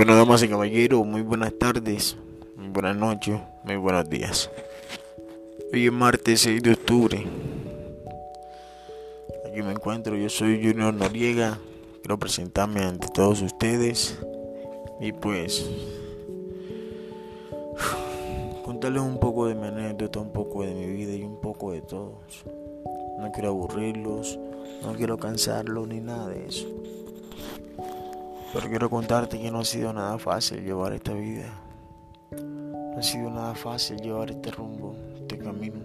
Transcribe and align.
Bueno, 0.00 0.16
damas 0.16 0.42
y 0.42 0.48
caballeros, 0.48 1.06
muy 1.06 1.20
buenas 1.20 1.52
tardes, 1.58 2.16
muy 2.56 2.68
buenas 2.68 2.96
noches, 2.96 3.38
muy 3.64 3.76
buenos 3.76 4.08
días. 4.08 4.50
Hoy 5.74 5.88
es 5.88 5.92
martes 5.92 6.40
6 6.40 6.62
de 6.62 6.72
octubre. 6.72 7.26
Aquí 9.46 9.60
me 9.60 9.72
encuentro, 9.72 10.16
yo 10.16 10.30
soy 10.30 10.66
Junior 10.66 10.94
Noriega. 10.94 11.58
Quiero 12.00 12.18
presentarme 12.18 12.80
ante 12.80 13.08
todos 13.08 13.42
ustedes 13.42 14.18
y 15.02 15.12
pues 15.12 15.68
contarles 18.64 19.02
un 19.02 19.20
poco 19.20 19.48
de 19.48 19.54
mi 19.54 19.66
anécdota, 19.66 20.18
un 20.18 20.32
poco 20.32 20.62
de 20.62 20.72
mi 20.72 20.86
vida 20.86 21.14
y 21.14 21.24
un 21.24 21.42
poco 21.42 21.72
de 21.72 21.82
todos. 21.82 22.46
No 23.18 23.30
quiero 23.34 23.50
aburrirlos, 23.50 24.38
no 24.82 24.94
quiero 24.94 25.18
cansarlos 25.18 25.86
ni 25.88 26.00
nada 26.00 26.28
de 26.28 26.46
eso. 26.46 26.66
Pero 28.52 28.68
quiero 28.68 28.90
contarte 28.90 29.38
que 29.38 29.48
no 29.48 29.60
ha 29.60 29.64
sido 29.64 29.92
nada 29.92 30.18
fácil 30.18 30.64
llevar 30.64 30.92
esta 30.92 31.12
vida. 31.12 31.54
No 32.32 32.98
ha 32.98 33.02
sido 33.02 33.30
nada 33.30 33.54
fácil 33.54 33.98
llevar 33.98 34.32
este 34.32 34.50
rumbo, 34.50 34.96
este 35.14 35.38
camino. 35.38 35.78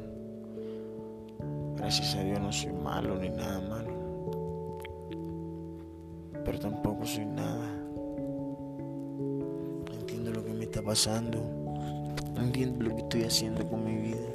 Gracias 1.76 2.16
a 2.16 2.24
Dios 2.24 2.40
no 2.40 2.52
soy 2.52 2.74
malo 2.74 3.18
ni 3.18 3.30
nada 3.30 3.62
malo. 3.62 3.92
Pero 6.44 6.60
tampoco 6.60 7.06
soy 7.06 7.28
nada. 7.28 7.70
No 9.86 10.00
entiendo 10.00 10.32
lo 10.32 10.44
que 10.44 10.54
me 10.54 10.64
está 10.64 10.82
pasando. 10.82 11.38
No 12.34 12.42
entiendo 12.42 12.86
lo 12.86 12.96
que 12.96 13.02
estoy 13.04 13.24
haciendo 13.26 13.70
con 13.70 13.84
mi 13.84 13.96
vida. 13.96 14.28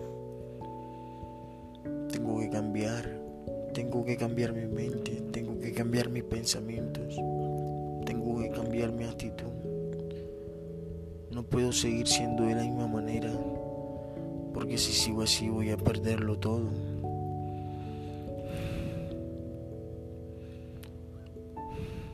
Tengo 2.13 2.39
que 2.39 2.49
cambiar. 2.49 3.21
Tengo 3.75 4.05
que 4.05 4.17
cambiar 4.17 4.53
mi 4.53 4.67
mente. 4.67 5.21
Tengo 5.33 5.59
que 5.59 5.73
cambiar 5.73 6.11
mis 6.11 6.23
pensamientos 6.23 7.19
tengo 8.21 8.39
que 8.39 8.51
cambiar 8.51 8.93
mi 8.93 9.05
actitud. 9.05 9.47
No 11.31 11.43
puedo 11.43 11.73
seguir 11.73 12.07
siendo 12.07 12.43
de 12.45 12.55
la 12.55 12.63
misma 12.63 12.87
manera, 12.87 13.31
porque 14.53 14.77
si 14.77 14.93
sigo 14.93 15.23
así 15.23 15.49
voy 15.49 15.71
a 15.71 15.77
perderlo 15.79 16.39
todo. 16.39 16.69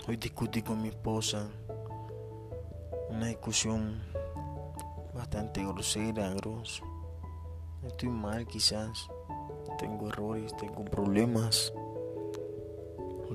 Hoy 0.07 0.17
discutí 0.17 0.63
con 0.63 0.81
mi 0.81 0.89
esposa 0.89 1.49
una 3.11 3.27
discusión 3.27 4.01
bastante 5.13 5.65
grosera. 5.65 6.33
Estoy 7.85 8.11
mal 8.11 8.47
quizás, 8.47 9.09
tengo 9.79 10.09
errores, 10.09 10.57
tengo 10.57 10.85
problemas. 10.85 11.73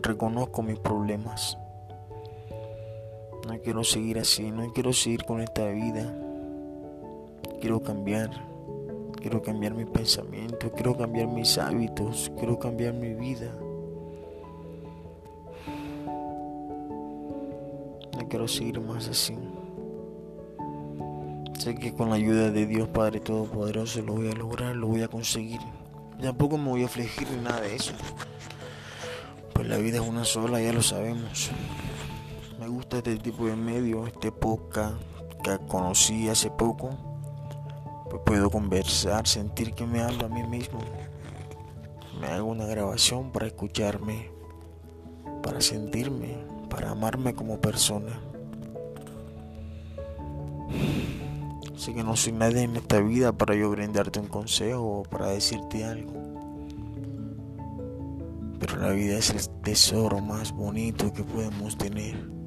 Reconozco 0.02 0.62
mis 0.62 0.80
problemas. 0.80 1.58
No 3.52 3.60
quiero 3.60 3.84
seguir 3.84 4.18
así, 4.18 4.50
no 4.50 4.72
quiero 4.72 4.94
seguir 4.94 5.26
con 5.26 5.42
esta 5.42 5.68
vida. 5.68 6.10
Quiero 7.60 7.84
cambiar. 7.84 8.30
Quiero 9.20 9.42
cambiar 9.42 9.74
mis 9.74 9.88
pensamientos, 9.88 10.72
quiero 10.74 10.96
cambiar 10.96 11.28
mis 11.28 11.58
hábitos, 11.58 12.32
quiero 12.38 12.58
cambiar 12.58 12.94
mi 12.94 13.14
vida. 13.14 13.52
No 18.18 18.28
quiero 18.30 18.48
seguir 18.48 18.80
más 18.80 19.10
así. 19.10 19.36
Sé 21.60 21.76
que 21.76 21.94
con 21.94 22.10
la 22.10 22.16
ayuda 22.16 22.52
de 22.52 22.66
Dios 22.66 22.88
Padre 22.88 23.20
Todopoderoso 23.20 24.02
lo 24.02 24.14
voy 24.14 24.30
a 24.30 24.34
lograr, 24.34 24.78
lo 24.78 24.88
voy 24.88 25.02
a 25.02 25.10
conseguir. 25.10 25.60
Tampoco 26.22 26.58
me 26.58 26.70
voy 26.70 26.84
a 26.84 26.86
afligir 26.86 27.28
ni 27.30 27.44
nada 27.44 27.60
de 27.60 27.76
eso. 27.76 27.92
Pues 29.54 29.68
la 29.68 29.76
vida 29.76 29.98
es 29.98 30.08
una 30.08 30.24
sola, 30.24 30.62
ya 30.62 30.72
lo 30.72 30.82
sabemos. 30.82 31.52
Me 32.62 32.68
gusta 32.68 32.98
este 32.98 33.18
tipo 33.18 33.48
de 33.48 33.56
medio, 33.56 34.06
este 34.06 34.32
podcast 34.32 35.02
que 35.44 35.58
conocí 35.68 36.30
hace 36.30 36.52
poco. 36.52 36.92
Pues 38.08 38.22
puedo 38.24 38.52
conversar, 38.52 39.26
sentir 39.26 39.74
que 39.74 39.88
me 39.88 40.00
hablo 40.00 40.28
a 40.28 40.30
mí 40.30 40.44
mismo. 40.44 40.78
Me 42.20 42.28
hago 42.28 42.52
una 42.52 42.68
grabación 42.68 43.32
para 43.32 43.48
escucharme, 43.48 44.30
para 45.42 45.60
sentirme, 45.60 46.38
para 46.70 46.92
amarme 46.92 47.34
como 47.34 47.60
persona. 47.60 48.22
Sé 51.76 51.96
que 51.96 52.04
no 52.04 52.16
soy 52.16 52.34
nadie 52.34 52.62
en 52.62 52.76
esta 52.76 53.00
vida 53.00 53.32
para 53.32 53.56
yo 53.56 53.72
brindarte 53.72 54.20
un 54.20 54.28
consejo 54.28 55.00
o 55.00 55.02
para 55.02 55.30
decirte 55.30 55.84
algo. 55.84 56.14
Pero 58.60 58.78
la 58.78 58.92
vida 58.92 59.18
es 59.18 59.32
el 59.32 59.50
tesoro 59.64 60.20
más 60.20 60.52
bonito 60.52 61.12
que 61.12 61.24
podemos 61.24 61.76
tener. 61.76 62.41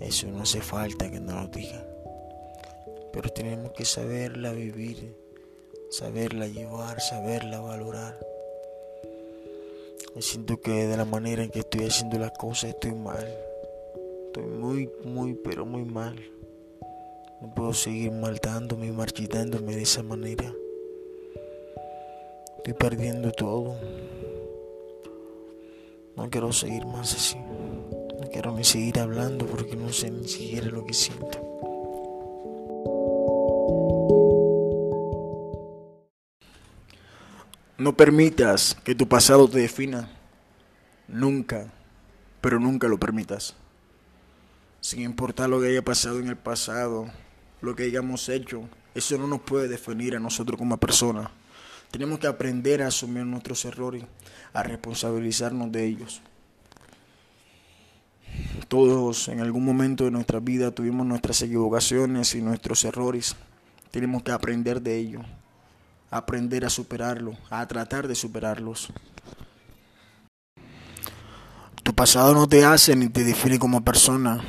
Eso 0.00 0.28
no 0.28 0.42
hace 0.42 0.60
falta 0.60 1.10
que 1.10 1.20
nos 1.20 1.34
lo 1.34 1.48
diga. 1.48 1.84
Pero 3.12 3.30
tenemos 3.30 3.72
que 3.72 3.84
saberla 3.84 4.52
vivir, 4.52 5.16
saberla 5.90 6.46
llevar, 6.46 7.00
saberla 7.00 7.60
valorar. 7.60 8.18
Me 10.14 10.22
siento 10.22 10.60
que 10.60 10.86
de 10.86 10.96
la 10.96 11.04
manera 11.04 11.42
en 11.42 11.50
que 11.50 11.60
estoy 11.60 11.84
haciendo 11.84 12.18
las 12.18 12.32
cosas 12.32 12.70
estoy 12.70 12.92
mal. 12.92 13.26
Estoy 14.26 14.44
muy, 14.44 14.90
muy, 15.04 15.34
pero 15.34 15.64
muy 15.64 15.84
mal. 15.84 16.16
No 17.40 17.54
puedo 17.54 17.72
seguir 17.72 18.12
maldándome 18.12 18.86
y 18.86 18.92
marchitándome 18.92 19.76
de 19.76 19.82
esa 19.82 20.02
manera. 20.02 20.54
Estoy 22.58 22.74
perdiendo 22.74 23.30
todo. 23.32 23.76
No 26.16 26.30
quiero 26.30 26.52
seguir 26.52 26.84
más 26.86 27.14
así. 27.14 27.36
Quiero 28.36 28.62
seguir 28.62 29.00
hablando 29.00 29.46
porque 29.46 29.76
no 29.76 29.90
sé 29.90 30.10
ni 30.10 30.28
siquiera 30.28 30.66
lo 30.66 30.84
que 30.84 30.92
siento. 30.92 31.40
No 37.78 37.96
permitas 37.96 38.76
que 38.84 38.94
tu 38.94 39.08
pasado 39.08 39.48
te 39.48 39.60
defina. 39.60 40.10
Nunca, 41.08 41.72
pero 42.42 42.60
nunca 42.60 42.88
lo 42.88 42.98
permitas. 42.98 43.56
Sin 44.82 45.00
importar 45.00 45.48
lo 45.48 45.58
que 45.58 45.68
haya 45.68 45.82
pasado 45.82 46.20
en 46.20 46.28
el 46.28 46.36
pasado, 46.36 47.06
lo 47.62 47.74
que 47.74 47.84
hayamos 47.84 48.28
hecho, 48.28 48.68
eso 48.94 49.16
no 49.16 49.26
nos 49.26 49.40
puede 49.40 49.66
definir 49.66 50.14
a 50.14 50.20
nosotros 50.20 50.58
como 50.58 50.76
personas. 50.76 51.30
Tenemos 51.90 52.18
que 52.18 52.26
aprender 52.26 52.82
a 52.82 52.88
asumir 52.88 53.24
nuestros 53.24 53.64
errores, 53.64 54.04
a 54.52 54.62
responsabilizarnos 54.62 55.72
de 55.72 55.86
ellos. 55.86 56.20
Todos 58.68 59.28
en 59.28 59.40
algún 59.40 59.64
momento 59.64 60.04
de 60.04 60.10
nuestra 60.10 60.40
vida 60.40 60.72
tuvimos 60.72 61.06
nuestras 61.06 61.40
equivocaciones 61.42 62.34
y 62.34 62.42
nuestros 62.42 62.84
errores. 62.84 63.36
Tenemos 63.92 64.24
que 64.24 64.32
aprender 64.32 64.82
de 64.82 64.98
ello, 64.98 65.20
aprender 66.10 66.64
a 66.64 66.70
superarlo, 66.70 67.36
a 67.48 67.66
tratar 67.68 68.08
de 68.08 68.16
superarlos. 68.16 68.88
Tu 71.84 71.94
pasado 71.94 72.34
no 72.34 72.48
te 72.48 72.64
hace 72.64 72.96
ni 72.96 73.08
te 73.08 73.22
define 73.22 73.60
como 73.60 73.84
persona. 73.84 74.42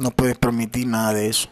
No 0.00 0.10
puedes 0.10 0.38
permitir 0.38 0.86
nada 0.86 1.12
de 1.12 1.28
eso. 1.28 1.50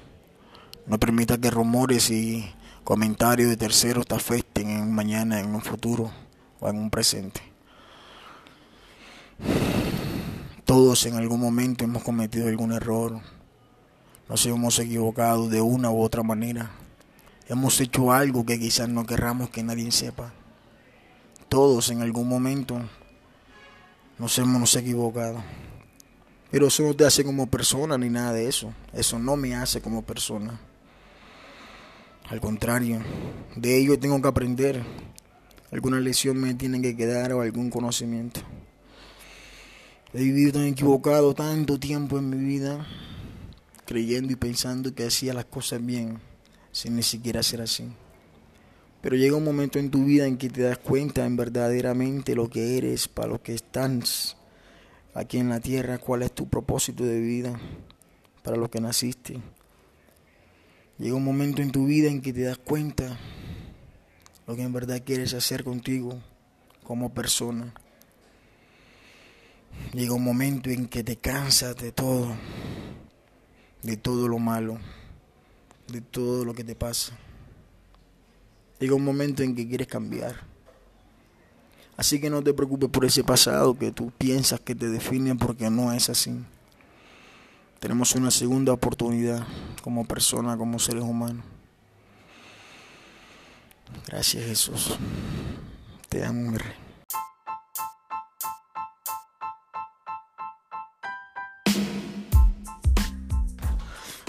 No 0.87 0.99
permitas 0.99 1.39
que 1.39 1.51
rumores 1.51 2.11
y 2.11 2.51
comentarios 2.85 3.51
de 3.51 3.59
terceros 3.59 4.07
te 4.07 4.15
afecten 4.15 4.71
en 4.71 4.81
un 4.81 4.95
mañana, 4.95 5.41
en 5.41 5.55
un 5.55 5.61
futuro 5.61 6.11
o 6.59 6.69
en 6.71 6.79
un 6.79 6.89
presente. 6.89 7.43
Todos 10.65 11.07
en 11.07 11.15
algún 11.15 11.41
momento 11.41 11.85
hemos 11.85 12.03
cometido 12.03 12.49
algún 12.49 12.73
error. 12.73 13.21
Nos 14.29 14.47
hemos 14.47 14.79
equivocado 14.79 15.49
de 15.49 15.61
una 15.61 15.91
u 15.91 16.01
otra 16.01 16.23
manera. 16.23 16.71
Hemos 17.49 17.81
hecho 17.81 18.13
algo 18.13 18.47
que 18.47 18.59
quizás 18.59 18.89
no 18.89 19.05
querramos 19.05 19.51
que 19.51 19.63
nadie 19.63 19.91
sepa. 19.91 20.33
Todos 21.49 21.91
en 21.91 22.01
algún 22.01 22.29
momento 22.29 22.81
nos 24.19 24.39
hemos 24.39 24.75
equivocado. 24.77 25.43
Pero 26.51 26.69
eso 26.69 26.85
no 26.85 26.95
te 26.95 27.05
hace 27.05 27.25
como 27.25 27.49
persona 27.49 27.99
ni 27.99 28.09
nada 28.09 28.33
de 28.33 28.49
eso. 28.49 28.73
Eso 28.93 29.19
no 29.19 29.37
me 29.37 29.55
hace 29.57 29.81
como 29.81 30.03
persona. 30.03 30.61
Al 32.29 32.41
contrario, 32.41 33.03
de 33.57 33.77
ello 33.77 33.99
tengo 33.99 34.23
que 34.23 34.29
aprender. 34.29 34.83
Alguna 35.73 35.99
lección 35.99 36.39
me 36.39 36.55
tiene 36.55 36.81
que 36.81 36.97
quedar 36.97 37.33
o 37.33 37.43
algún 37.43 37.69
conocimiento. 37.69 38.41
He 40.15 40.23
vivido 40.23 40.53
tan 40.53 40.67
equivocado 40.67 41.33
tanto 41.33 41.81
tiempo 41.81 42.19
en 42.19 42.29
mi 42.29 42.37
vida, 42.37 42.87
creyendo 43.87 44.31
y 44.31 44.37
pensando 44.37 44.95
que 44.95 45.07
hacía 45.07 45.33
las 45.33 45.47
cosas 45.47 45.85
bien, 45.85 46.19
sin 46.71 46.97
ni 46.97 47.03
siquiera 47.03 47.43
ser 47.43 47.63
así. 47.63 47.91
Pero 49.01 49.17
llega 49.17 49.39
un 49.39 49.45
momento 49.45 49.79
en 49.79 49.91
tu 49.91 50.05
vida 50.05 50.27
en 50.27 50.37
que 50.37 50.51
te 50.51 50.61
das 50.61 50.77
cuenta 50.77 51.25
en 51.25 51.39
verdaderamente 51.39 52.35
lo 52.35 52.51
que 52.51 52.77
eres, 52.77 53.09
para 53.09 53.29
lo 53.29 53.43
que 53.43 53.55
estás 53.55 54.37
aquí 55.15 55.39
en 55.39 55.49
la 55.49 55.61
tierra, 55.61 55.97
cuál 55.97 56.23
es 56.23 56.33
tu 56.33 56.47
propósito 56.47 57.05
de 57.05 57.19
vida, 57.19 57.59
para 58.43 58.59
lo 58.59 58.71
que 58.71 58.83
naciste. 58.83 59.41
Llega 60.99 61.17
un 61.17 61.25
momento 61.25 61.63
en 61.63 61.73
tu 61.73 61.87
vida 61.87 62.11
en 62.11 62.21
que 62.21 62.35
te 62.35 62.43
das 62.43 62.59
cuenta 62.59 63.19
lo 64.47 64.57
que 64.57 64.63
en 64.63 64.75
verdad 64.75 65.03
quieres 65.03 65.33
hacer 65.33 65.65
contigo 65.65 66.21
como 66.85 67.15
persona. 67.15 67.73
Llega 69.93 70.15
un 70.15 70.25
momento 70.25 70.71
en 70.71 70.87
que 70.87 71.05
te 71.05 71.17
cansas 71.17 71.77
de 71.77 71.93
todo. 71.93 72.35
de 73.83 73.97
todo 73.97 74.29
lo 74.29 74.39
malo, 74.39 74.79
de 75.89 76.01
todo 76.01 76.45
lo 76.45 76.55
que 76.55 76.63
te 76.63 76.75
pasa. 76.75 77.19
Llega 78.79 78.95
un 78.95 79.05
momento 79.05 79.43
en 79.43 79.55
que 79.55 79.69
quieres 79.69 79.89
cambiar. 79.89 80.37
Así 81.97 82.21
que 82.21 82.31
no 82.31 82.43
te 82.43 82.55
preocupes 82.55 82.89
por 82.89 83.05
ese 83.05 83.23
pasado 83.23 83.77
que 83.77 83.93
tú 83.93 84.11
piensas 84.17 84.61
que 84.61 84.75
te 84.75 84.89
define 84.89 85.35
porque 85.35 85.69
no 85.69 85.93
es 85.93 86.09
así. 86.09 86.33
Tenemos 87.81 88.15
una 88.15 88.31
segunda 88.31 88.73
oportunidad 88.73 89.47
como 89.83 90.05
persona, 90.05 90.57
como 90.57 90.79
seres 90.79 91.03
humanos. 91.03 91.45
Gracias 94.07 94.45
Jesús. 94.45 94.97
Te 96.09 96.25
amo, 96.25 96.53
mi 96.53 96.59
rey. 96.59 96.92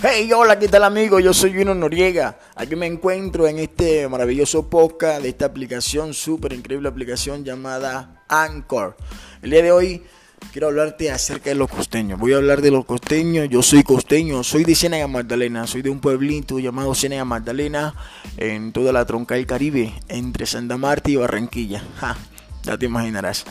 Hey, 0.05 0.29
hola, 0.33 0.59
¿qué 0.59 0.67
tal 0.67 0.83
amigos? 0.83 1.23
Yo 1.23 1.33
soy 1.33 1.53
Juno 1.53 1.73
Noriega. 1.73 2.37
Aquí 2.57 2.75
me 2.75 2.87
encuentro 2.87 3.47
en 3.47 3.57
este 3.59 4.05
maravilloso 4.09 4.69
podcast 4.69 5.21
de 5.21 5.29
esta 5.29 5.45
aplicación, 5.45 6.13
súper 6.13 6.51
increíble 6.51 6.89
aplicación 6.89 7.45
llamada 7.45 8.25
Anchor. 8.27 8.97
El 9.41 9.51
día 9.51 9.61
de 9.61 9.71
hoy 9.71 10.03
quiero 10.51 10.67
hablarte 10.67 11.09
acerca 11.09 11.51
de 11.51 11.55
los 11.55 11.69
costeños. 11.69 12.19
Voy 12.19 12.33
a 12.33 12.35
hablar 12.35 12.61
de 12.61 12.71
los 12.71 12.83
costeños. 12.83 13.47
Yo 13.47 13.63
soy 13.63 13.81
costeño, 13.83 14.43
soy 14.43 14.65
de 14.65 14.75
Ciénaga 14.75 15.07
Magdalena, 15.07 15.65
soy 15.67 15.81
de 15.81 15.89
un 15.89 16.01
pueblito 16.01 16.59
llamado 16.59 16.93
Ciénaga 16.93 17.23
Magdalena 17.23 17.95
en 18.35 18.73
toda 18.73 18.91
la 18.91 19.05
tronca 19.05 19.35
del 19.35 19.45
Caribe, 19.45 19.93
entre 20.09 20.45
Santa 20.45 20.75
Marta 20.75 21.11
y 21.11 21.15
Barranquilla. 21.15 21.81
Ja, 22.01 22.17
ya 22.63 22.77
te 22.77 22.87
imaginarás. 22.87 23.45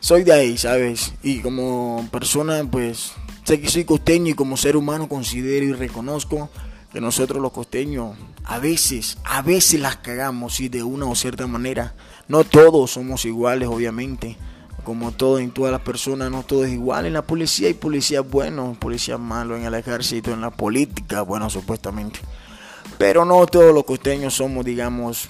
Soy 0.00 0.24
de 0.24 0.32
ahí, 0.32 0.58
¿sabes? 0.58 1.14
Y 1.22 1.38
como 1.38 2.08
persona, 2.10 2.68
pues 2.68 3.12
Sé 3.44 3.60
que 3.60 3.68
soy 3.68 3.84
costeño 3.84 4.30
y 4.30 4.34
como 4.34 4.56
ser 4.56 4.74
humano 4.74 5.06
considero 5.06 5.66
y 5.66 5.72
reconozco 5.72 6.48
que 6.90 7.00
nosotros 7.00 7.42
los 7.42 7.52
costeños 7.52 8.16
a 8.44 8.58
veces, 8.58 9.18
a 9.22 9.42
veces 9.42 9.80
las 9.80 9.96
cagamos, 9.96 10.60
y 10.60 10.70
de 10.70 10.82
una 10.82 11.06
o 11.06 11.14
cierta 11.14 11.46
manera. 11.46 11.94
No 12.26 12.44
todos 12.44 12.92
somos 12.92 13.26
iguales, 13.26 13.68
obviamente. 13.68 14.38
Como 14.82 15.12
todo 15.12 15.38
en 15.38 15.50
todas 15.50 15.72
las 15.72 15.82
personas, 15.82 16.30
no 16.30 16.42
todo 16.42 16.64
es 16.64 16.72
igual. 16.72 17.04
En 17.04 17.12
la 17.12 17.22
policía 17.22 17.68
hay 17.68 17.74
policías 17.74 18.26
buenos, 18.28 18.78
policías 18.78 19.20
malos, 19.20 19.58
en 19.58 19.64
el 19.64 19.74
ejército, 19.74 20.32
en 20.32 20.40
la 20.40 20.50
política, 20.50 21.22
bueno, 21.22 21.50
supuestamente. 21.50 22.20
Pero 22.96 23.24
no 23.24 23.46
todos 23.46 23.74
los 23.74 23.84
costeños 23.84 24.34
somos, 24.34 24.64
digamos, 24.64 25.28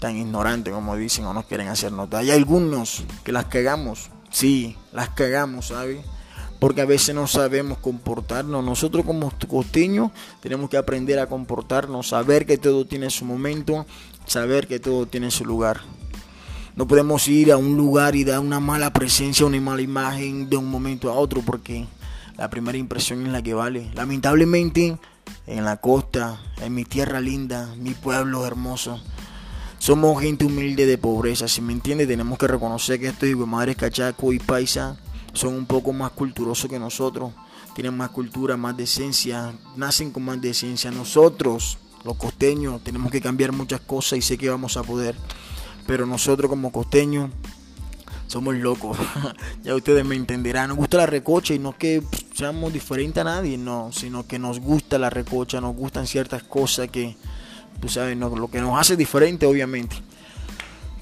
tan 0.00 0.16
ignorantes 0.16 0.74
como 0.74 0.96
dicen 0.96 1.24
o 1.24 1.32
nos 1.32 1.46
quieren 1.46 1.68
hacer 1.68 1.92
notar. 1.92 2.20
Hay 2.20 2.30
algunos 2.30 3.04
que 3.24 3.32
las 3.32 3.46
cagamos, 3.46 4.10
sí, 4.30 4.76
las 4.92 5.10
cagamos, 5.10 5.68
¿sabes? 5.68 6.04
Porque 6.58 6.80
a 6.80 6.86
veces 6.86 7.14
no 7.14 7.26
sabemos 7.26 7.78
comportarnos. 7.78 8.64
Nosotros 8.64 9.04
como 9.04 9.32
costeños 9.48 10.10
tenemos 10.40 10.70
que 10.70 10.76
aprender 10.76 11.18
a 11.18 11.26
comportarnos, 11.26 12.08
saber 12.08 12.46
que 12.46 12.58
todo 12.58 12.86
tiene 12.86 13.10
su 13.10 13.24
momento, 13.24 13.86
saber 14.26 14.66
que 14.66 14.78
todo 14.78 15.06
tiene 15.06 15.30
su 15.30 15.44
lugar. 15.44 15.80
No 16.74 16.86
podemos 16.86 17.26
ir 17.28 17.52
a 17.52 17.56
un 17.56 17.76
lugar 17.76 18.16
y 18.16 18.24
dar 18.24 18.40
una 18.40 18.60
mala 18.60 18.92
presencia, 18.92 19.46
una 19.46 19.60
mala 19.60 19.80
imagen 19.80 20.50
de 20.50 20.56
un 20.56 20.70
momento 20.70 21.10
a 21.10 21.14
otro, 21.14 21.40
porque 21.40 21.86
la 22.36 22.50
primera 22.50 22.76
impresión 22.76 23.24
es 23.24 23.32
la 23.32 23.42
que 23.42 23.54
vale. 23.54 23.90
Lamentablemente, 23.94 24.98
en 25.46 25.64
la 25.64 25.78
costa, 25.78 26.38
en 26.60 26.74
mi 26.74 26.84
tierra 26.84 27.20
linda, 27.20 27.74
mi 27.78 27.94
pueblo 27.94 28.46
hermoso, 28.46 29.00
somos 29.78 30.20
gente 30.20 30.44
humilde 30.44 30.84
de 30.84 30.98
pobreza. 30.98 31.48
Si 31.48 31.62
me 31.62 31.72
entiende, 31.72 32.06
tenemos 32.06 32.38
que 32.38 32.46
reconocer 32.46 33.00
que 33.00 33.08
estoy 33.08 33.30
de 33.30 33.46
madre 33.46 33.74
cachaco 33.74 34.32
y 34.34 34.38
paisa 34.38 34.98
son 35.36 35.54
un 35.54 35.66
poco 35.66 35.92
más 35.92 36.10
culturosos 36.12 36.68
que 36.70 36.78
nosotros, 36.78 37.32
tienen 37.74 37.96
más 37.96 38.10
cultura, 38.10 38.56
más 38.56 38.76
decencia, 38.76 39.52
nacen 39.76 40.10
con 40.10 40.24
más 40.24 40.40
decencia. 40.40 40.90
Nosotros, 40.90 41.78
los 42.04 42.16
costeños, 42.16 42.82
tenemos 42.82 43.12
que 43.12 43.20
cambiar 43.20 43.52
muchas 43.52 43.80
cosas 43.80 44.18
y 44.18 44.22
sé 44.22 44.38
que 44.38 44.48
vamos 44.48 44.76
a 44.76 44.82
poder. 44.82 45.14
Pero 45.86 46.06
nosotros 46.06 46.48
como 46.48 46.72
costeños 46.72 47.30
somos 48.26 48.54
locos. 48.56 48.96
ya 49.62 49.74
ustedes 49.74 50.04
me 50.04 50.16
entenderán. 50.16 50.68
Nos 50.68 50.78
gusta 50.78 50.96
la 50.96 51.06
recocha 51.06 51.54
y 51.54 51.58
no 51.58 51.70
es 51.70 51.76
que 51.76 52.02
seamos 52.34 52.72
diferentes 52.72 53.20
a 53.20 53.24
nadie, 53.24 53.58
no, 53.58 53.90
sino 53.92 54.26
que 54.26 54.38
nos 54.38 54.58
gusta 54.60 54.98
la 54.98 55.10
recocha, 55.10 55.60
nos 55.60 55.76
gustan 55.76 56.06
ciertas 56.06 56.42
cosas 56.42 56.88
que, 56.88 57.16
tú 57.80 57.88
sabes, 57.88 58.16
lo 58.16 58.50
que 58.50 58.60
nos 58.60 58.80
hace 58.80 58.96
diferente, 58.96 59.46
obviamente. 59.46 59.96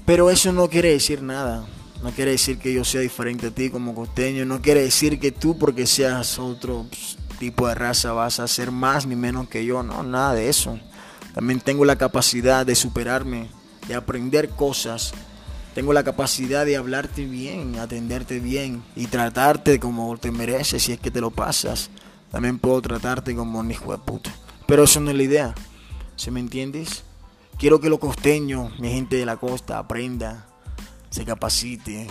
Pero 0.05 0.29
eso 0.29 0.51
no 0.51 0.69
quiere 0.69 0.89
decir 0.89 1.21
nada. 1.21 1.65
No 2.05 2.11
quiere 2.11 2.29
decir 2.29 2.59
que 2.59 2.71
yo 2.71 2.85
sea 2.85 3.01
diferente 3.01 3.47
a 3.47 3.49
ti 3.49 3.71
como 3.71 3.95
costeño. 3.95 4.45
No 4.45 4.61
quiere 4.61 4.83
decir 4.83 5.19
que 5.19 5.31
tú 5.31 5.57
porque 5.57 5.87
seas 5.87 6.37
otro 6.37 6.85
tipo 7.39 7.67
de 7.67 7.73
raza 7.73 8.11
vas 8.11 8.39
a 8.39 8.47
ser 8.47 8.69
más 8.69 9.07
ni 9.07 9.15
menos 9.15 9.49
que 9.49 9.65
yo. 9.65 9.81
No, 9.81 10.03
nada 10.03 10.35
de 10.35 10.47
eso. 10.47 10.79
También 11.33 11.61
tengo 11.61 11.83
la 11.83 11.95
capacidad 11.95 12.63
de 12.63 12.75
superarme, 12.75 13.49
de 13.87 13.95
aprender 13.95 14.49
cosas. 14.49 15.13
Tengo 15.73 15.93
la 15.93 16.03
capacidad 16.03 16.63
de 16.63 16.77
hablarte 16.77 17.25
bien, 17.25 17.79
atenderte 17.79 18.39
bien 18.39 18.83
y 18.95 19.07
tratarte 19.07 19.79
como 19.79 20.15
te 20.17 20.29
mereces 20.29 20.83
si 20.83 20.91
es 20.91 20.99
que 20.99 21.09
te 21.09 21.21
lo 21.21 21.31
pasas. 21.31 21.89
También 22.29 22.59
puedo 22.59 22.83
tratarte 22.83 23.35
como 23.35 23.57
un 23.57 23.71
hijo 23.71 23.93
de 23.93 23.97
puta. 23.97 24.31
Pero 24.67 24.83
eso 24.83 24.99
no 24.99 25.09
es 25.09 25.17
la 25.17 25.23
idea. 25.23 25.55
¿Se 26.17 26.29
me 26.29 26.39
entiendes? 26.39 27.03
Quiero 27.57 27.81
que 27.81 27.89
los 27.89 27.97
costeños, 27.97 28.79
mi 28.79 28.91
gente 28.91 29.15
de 29.15 29.25
la 29.25 29.37
costa, 29.37 29.79
aprenda 29.79 30.45
se 31.15 31.23
capacite, 31.23 32.07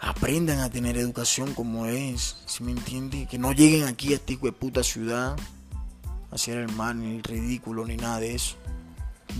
aprendan 0.00 0.60
a 0.60 0.70
tener 0.70 0.96
educación 0.96 1.52
como 1.52 1.84
es, 1.84 2.38
si 2.46 2.64
me 2.64 2.70
entiende? 2.70 3.28
Que 3.30 3.36
no 3.36 3.52
lleguen 3.52 3.84
aquí 3.84 4.14
a 4.14 4.16
esta 4.16 4.32
de 4.32 4.50
puta 4.50 4.82
ciudad 4.82 5.36
a 6.30 6.34
hacer 6.34 6.56
el 6.56 6.72
mal, 6.72 6.98
ni 6.98 7.16
el 7.16 7.22
ridículo, 7.22 7.84
ni 7.84 7.98
nada 7.98 8.18
de 8.18 8.34
eso. 8.34 8.56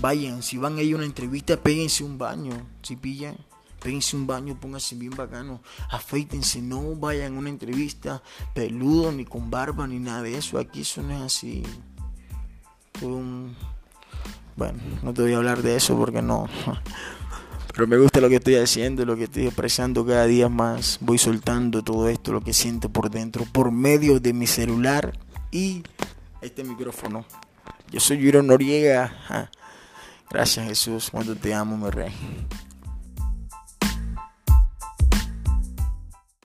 Vayan, 0.01 0.43
si 0.43 0.57
van 0.57 0.77
a 0.77 0.83
ir 0.83 0.93
a 0.93 0.97
una 0.97 1.05
entrevista, 1.07 1.57
péguense 1.57 2.03
un 2.03 2.19
baño, 2.19 2.53
si 2.83 2.95
pillan. 2.95 3.37
Péguense 3.81 4.15
un 4.15 4.27
baño, 4.27 4.55
pónganse 4.59 4.95
bien 4.97 5.15
bacano, 5.15 5.63
afeítense, 5.89 6.61
no 6.61 6.95
vayan 6.95 7.35
a 7.35 7.39
una 7.39 7.49
entrevista 7.49 8.21
peludo, 8.53 9.11
ni 9.11 9.25
con 9.25 9.49
barba, 9.49 9.87
ni 9.87 9.97
nada 9.97 10.21
de 10.21 10.37
eso. 10.37 10.59
Aquí 10.59 10.81
eso 10.81 11.01
no 11.01 11.11
es 11.15 11.21
así. 11.21 11.63
Bueno, 14.55 14.79
no 15.01 15.11
te 15.11 15.23
voy 15.23 15.33
a 15.33 15.37
hablar 15.37 15.63
de 15.63 15.75
eso 15.75 15.97
porque 15.97 16.21
no. 16.21 16.47
Pero 17.73 17.87
me 17.87 17.97
gusta 17.97 18.21
lo 18.21 18.29
que 18.29 18.35
estoy 18.35 18.55
haciendo, 18.55 19.03
lo 19.03 19.15
que 19.15 19.23
estoy 19.23 19.47
expresando 19.47 20.05
cada 20.05 20.25
día 20.25 20.47
más. 20.47 20.99
Voy 21.01 21.17
soltando 21.17 21.83
todo 21.83 22.07
esto, 22.07 22.31
lo 22.31 22.41
que 22.41 22.53
siento 22.53 22.89
por 22.89 23.09
dentro, 23.09 23.45
por 23.51 23.71
medio 23.71 24.19
de 24.19 24.31
mi 24.31 24.45
celular 24.45 25.17
y 25.51 25.81
este 26.41 26.63
micrófono. 26.63 27.25
Yo 27.91 27.99
soy 27.99 28.19
Yuro 28.19 28.43
Noriega. 28.43 29.49
Gracias 30.29 30.67
Jesús, 30.67 31.09
cuando 31.11 31.35
te 31.35 31.53
amo, 31.53 31.75
mi 31.77 31.89
rey. 31.89 32.13